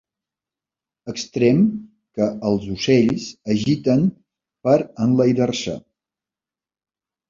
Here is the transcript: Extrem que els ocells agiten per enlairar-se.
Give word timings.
Extrem 1.13 1.59
que 2.17 2.31
els 2.51 2.67
ocells 2.77 3.29
agiten 3.59 4.05
per 4.67 4.77
enlairar-se. 5.09 5.81